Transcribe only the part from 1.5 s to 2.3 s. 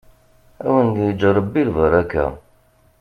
lbaṛaka.